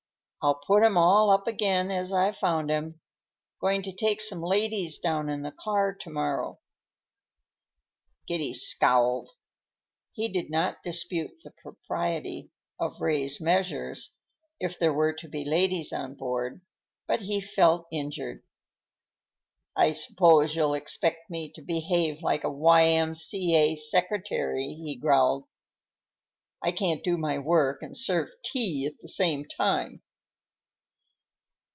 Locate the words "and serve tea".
27.83-28.87